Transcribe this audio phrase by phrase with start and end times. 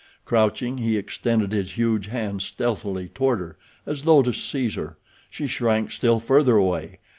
[0.25, 4.97] Crouching, he extended his huge hand stealthily toward her, as though to seize her.
[5.29, 6.97] She shrank still further away.